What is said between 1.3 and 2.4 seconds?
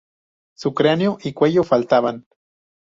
cuello faltaban.